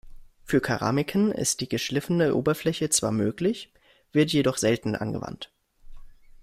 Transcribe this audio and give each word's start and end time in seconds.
Für 0.43 0.61
Keramiken 0.61 1.31
ist 1.31 1.61
die 1.61 1.69
geschliffene 1.69 2.33
Oberfläche 2.33 2.89
zwar 2.89 3.11
möglich, 3.11 3.71
wird 4.11 4.31
jedoch 4.31 4.57
selten 4.57 4.95
angewandt. 4.95 5.51